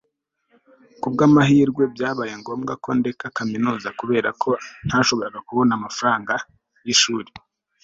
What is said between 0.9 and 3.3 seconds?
Kubwamahirwe byabaye ngombwa ko ndeka